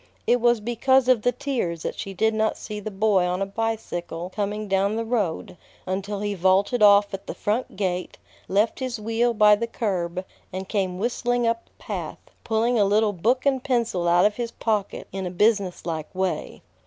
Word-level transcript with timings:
It 0.25 0.41
was 0.41 0.59
because 0.61 1.07
of 1.07 1.21
the 1.21 1.31
tears 1.31 1.83
that 1.83 1.93
she 1.93 2.11
did 2.11 2.33
not 2.33 2.57
see 2.57 2.79
the 2.79 2.89
boy 2.89 3.23
on 3.27 3.39
a 3.39 3.45
bicycle 3.45 4.31
coming 4.33 4.67
down 4.67 4.95
the 4.95 5.05
road, 5.05 5.57
until 5.85 6.21
he 6.21 6.33
vaulted 6.33 6.81
off 6.81 7.13
at 7.13 7.27
the 7.27 7.35
front 7.35 7.75
gate, 7.75 8.17
left 8.47 8.79
his 8.79 8.99
wheel 8.99 9.31
by 9.35 9.55
the 9.55 9.67
curb, 9.67 10.25
and 10.51 10.67
came 10.67 10.97
whistling 10.97 11.45
up 11.45 11.65
the 11.65 11.71
path, 11.77 12.31
pulling 12.43 12.79
a 12.79 12.83
little 12.83 13.13
book 13.13 13.45
and 13.45 13.63
pencil 13.63 14.07
out 14.07 14.25
of 14.25 14.37
his 14.37 14.49
pocket 14.49 15.07
in 15.11 15.27
a 15.27 15.29
business 15.29 15.85
like 15.85 16.09
way. 16.15 16.63